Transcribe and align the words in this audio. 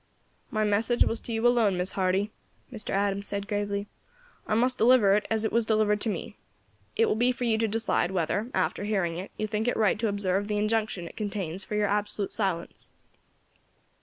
"My 0.49 0.63
message 0.63 1.05
was 1.05 1.19
to 1.19 1.31
you 1.31 1.45
alone, 1.45 1.77
Miss 1.77 1.91
Hardy," 1.91 2.31
Mr. 2.73 2.89
Adams 2.89 3.27
said 3.27 3.47
gravely; 3.47 3.85
"I 4.47 4.55
must 4.55 4.79
deliver 4.79 5.13
it 5.13 5.27
as 5.29 5.45
it 5.45 5.51
was 5.51 5.63
delivered 5.67 6.01
to 6.01 6.09
me. 6.09 6.37
It 6.95 7.05
will 7.05 7.13
be 7.15 7.31
for 7.31 7.43
you 7.43 7.55
to 7.59 7.67
decide 7.67 8.09
whether, 8.09 8.49
after 8.55 8.85
hearing 8.85 9.19
it, 9.19 9.29
you 9.37 9.45
think 9.45 9.67
it 9.67 9.77
right 9.77 9.99
to 9.99 10.07
observe 10.07 10.47
the 10.47 10.57
injunction 10.57 11.07
it 11.07 11.15
contains 11.15 11.63
for 11.63 11.75
your 11.75 11.85
absolute 11.85 12.31
silence." 12.33 12.89